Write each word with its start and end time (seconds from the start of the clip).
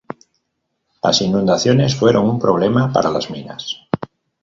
Las 1.03 1.21
inundaciones 1.21 1.95
fueron 1.95 2.27
un 2.27 2.39
problema 2.39 2.91
para 2.91 3.11
las 3.11 3.29
minas. 3.29 3.85